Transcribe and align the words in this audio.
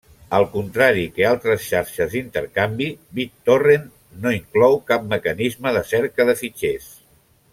Al 0.35 0.45
contrari 0.51 1.01
que 1.17 1.25
altres 1.31 1.61
xarxes 1.65 2.09
d'intercanvi, 2.15 2.87
BitTorrent 3.19 3.85
no 4.25 4.33
inclou 4.39 4.79
cap 4.93 5.07
mecanisme 5.13 5.75
de 5.79 5.85
cerca 5.95 6.27
de 6.33 6.37
fitxers. 6.45 6.89